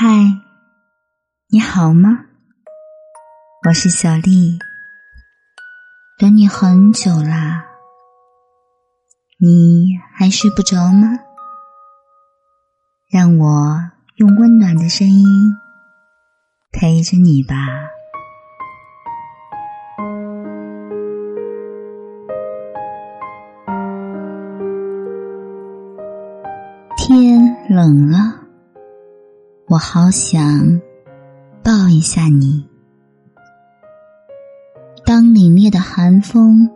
[0.00, 0.06] 嗨，
[1.48, 2.26] 你好吗？
[3.66, 4.56] 我是小丽，
[6.20, 7.64] 等你很久啦，
[9.40, 11.18] 你还睡不着吗？
[13.10, 15.26] 让我用温暖的声音
[16.70, 17.56] 陪着你吧。
[26.96, 28.47] 天冷了，
[29.70, 30.80] 我好想
[31.62, 32.66] 抱一下你。
[35.04, 36.70] 当凛冽的寒风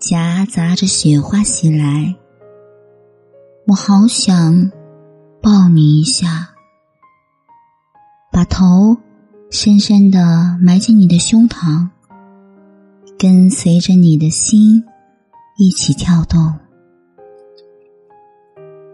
[0.00, 2.16] 夹杂着雪花袭来，
[3.68, 4.72] 我好想
[5.40, 6.48] 抱你一下，
[8.32, 8.96] 把头
[9.48, 11.88] 深深的埋进你的胸膛，
[13.16, 14.82] 跟随着你的心
[15.56, 16.52] 一起跳动。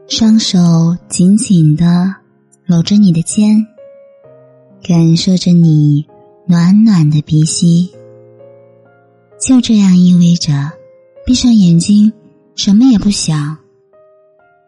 [0.07, 2.15] 双手紧紧的
[2.67, 3.67] 搂着你的肩，
[4.83, 6.07] 感受着你
[6.47, 7.93] 暖暖的鼻息。
[9.41, 10.73] 就这样依偎着，
[11.27, 12.13] 闭上眼睛，
[12.55, 13.57] 什么也不想，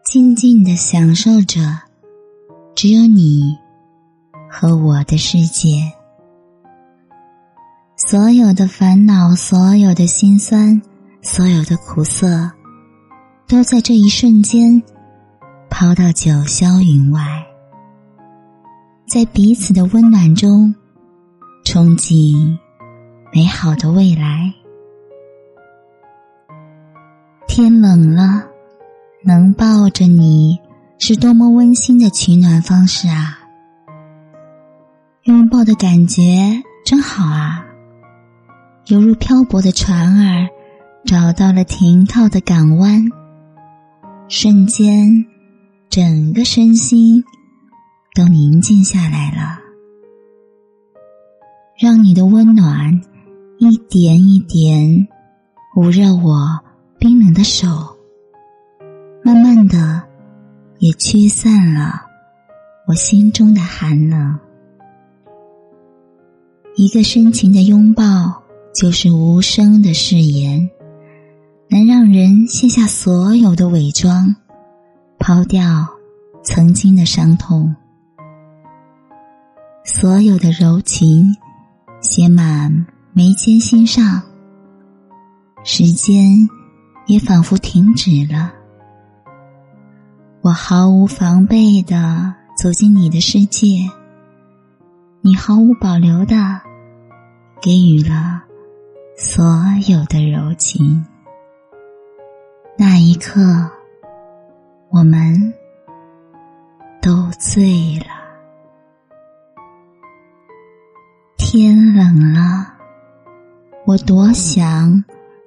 [0.05, 1.61] 静静的享受着
[2.75, 3.55] 只有你
[4.49, 5.91] 和我的世界。
[7.95, 10.81] 所有的烦恼，所有的心酸，
[11.21, 12.51] 所有的苦涩，
[13.47, 14.83] 都在这一瞬间。
[15.69, 17.21] 抛到九霄云外，
[19.07, 20.73] 在彼此的温暖中，
[21.63, 22.57] 憧憬
[23.31, 24.51] 美好的未来。
[27.47, 28.43] 天冷了，
[29.23, 30.57] 能抱着你，
[30.97, 33.39] 是多么温馨的取暖方式啊！
[35.25, 37.63] 拥抱的感觉真好啊，
[38.87, 40.49] 犹如漂泊的船儿
[41.05, 43.03] 找到了停靠的港湾，
[44.27, 45.25] 瞬间。
[45.87, 47.23] 整个身心
[48.15, 49.59] 都宁静下来了，
[51.77, 53.01] 让你的温暖
[53.59, 55.05] 一点一点
[55.75, 56.57] 捂热我
[56.97, 57.67] 冰冷的手，
[59.21, 60.01] 慢慢的
[60.79, 62.03] 也驱散了
[62.87, 64.39] 我心中的寒冷。
[66.77, 68.41] 一个深情的拥抱，
[68.73, 70.69] 就是无声的誓言，
[71.67, 74.33] 能让人卸下所有的伪装。
[75.19, 75.85] 抛掉
[76.43, 77.75] 曾经的伤痛，
[79.85, 81.33] 所有的柔情
[82.01, 84.21] 写满眉间心上，
[85.63, 86.49] 时间
[87.05, 88.51] 也仿佛停止了。
[90.41, 93.89] 我毫无防备的走进你的世界，
[95.21, 96.35] 你毫无保留的
[97.61, 98.43] 给予了
[99.15, 101.05] 所有的柔情。
[102.77, 103.71] 那一刻。
[104.91, 105.53] 我们
[107.01, 108.14] 都醉了。
[111.57, 112.67] 天冷了，
[113.85, 115.01] 我多想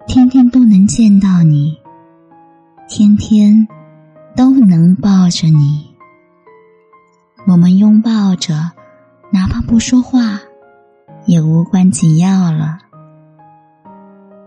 [0.06, 1.78] 天天都能见到你，
[2.88, 3.68] 天天
[4.34, 5.86] 都能抱着你。
[7.46, 8.54] 我们拥抱着，
[9.30, 10.40] 哪怕不说话，
[11.26, 12.78] 也无关紧要了。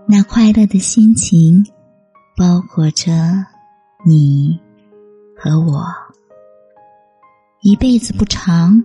[0.08, 1.64] 那快乐的心情，
[2.36, 3.14] 包裹着
[4.04, 4.60] 你。
[5.38, 5.86] 和我
[7.62, 8.84] 一辈子不长，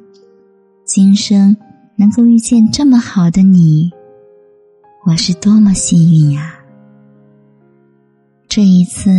[0.84, 1.56] 今生
[1.99, 3.91] 能够遇见这么好的你，
[5.07, 6.55] 我是多么幸运呀！
[8.49, 9.11] 这一次，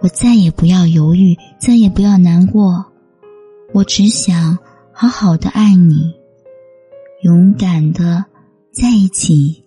[0.00, 2.84] 我再也不要犹豫，再也不要难过，
[3.72, 4.58] 我只想
[4.92, 6.14] 好好的爱你，
[7.22, 8.22] 勇敢的
[8.70, 9.64] 在一起，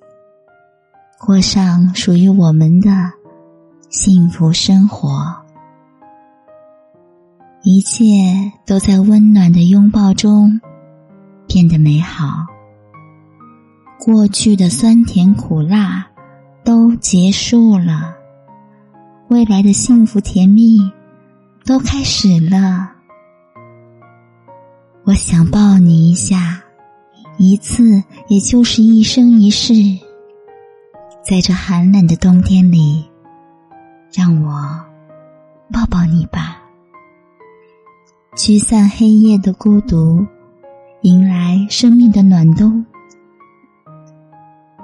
[1.19, 2.91] 过上属于我们的
[3.89, 5.25] 幸福生活。
[7.63, 8.05] 一切
[8.63, 10.61] 都在温暖的拥抱中
[11.57, 12.45] 变得美好，
[13.97, 16.07] 过去的酸甜苦辣
[16.63, 18.15] 都结束了，
[19.29, 20.77] 未来的幸福甜蜜
[21.65, 22.91] 都开始了。
[25.03, 26.61] 我想抱你一下，
[27.39, 29.73] 一次也就是一生一世，
[31.25, 33.03] 在这寒冷的冬天里，
[34.13, 34.51] 让我
[35.73, 36.61] 抱抱你吧。
[38.35, 40.23] 驱散黑夜的孤独，
[41.07, 42.85] 迎来生命的暖冬。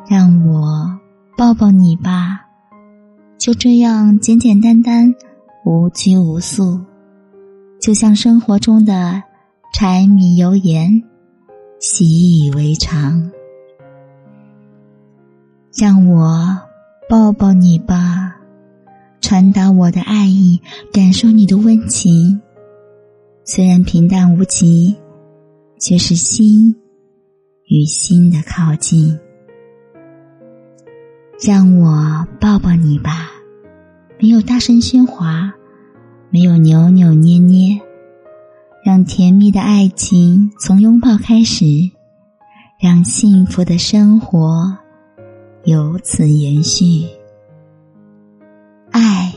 [0.07, 0.89] 让我
[1.37, 2.39] 抱抱你吧，
[3.37, 5.13] 就这样简简单单，
[5.65, 6.79] 无拘无束，
[7.81, 9.21] 就像生活中的
[9.73, 11.03] 柴米油盐，
[11.79, 13.29] 习以为常。
[15.75, 16.57] 让我
[17.09, 18.37] 抱抱你吧，
[19.19, 20.61] 传达我的爱意，
[20.93, 22.39] 感受你的温情。
[23.43, 24.95] 虽然平淡无奇，
[25.85, 26.73] 却是心
[27.67, 29.19] 与心的靠近。
[31.45, 33.29] 让我抱抱你吧，
[34.17, 35.53] 没有大声喧哗，
[36.29, 37.77] 没有扭扭捏捏，
[38.85, 41.65] 让甜蜜的爱情从拥抱开始，
[42.79, 44.77] 让幸福的生活
[45.65, 47.05] 由此延续。
[48.89, 49.33] 爱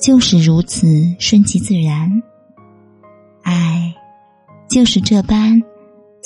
[0.00, 0.86] 就是如此
[1.18, 2.10] 顺其自然，
[3.42, 3.94] 爱
[4.66, 5.60] 就是这般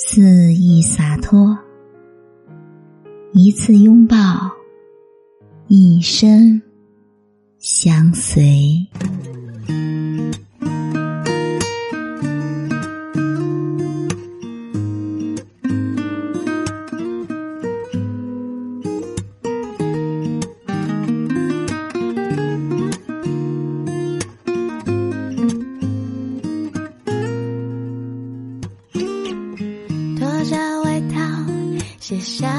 [0.01, 1.57] 肆意洒脱，
[3.33, 4.15] 一次拥抱。
[5.67, 6.61] 一生
[7.59, 8.87] 相随。
[32.09, 32.49] 写下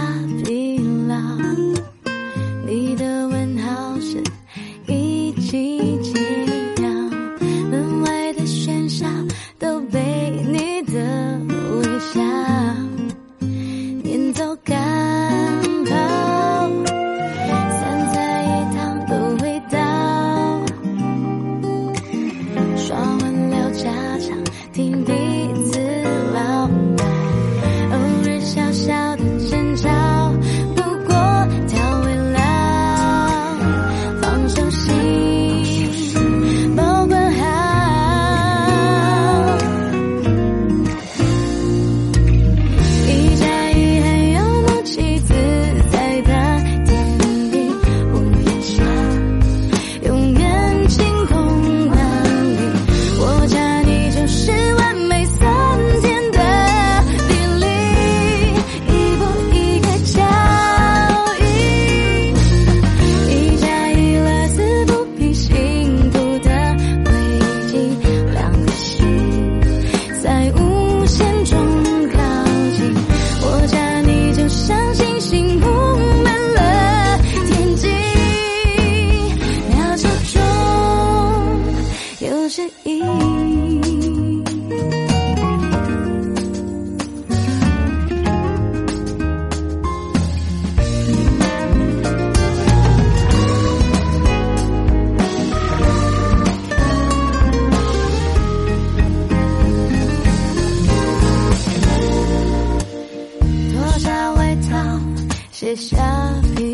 [105.75, 106.70] 下雨。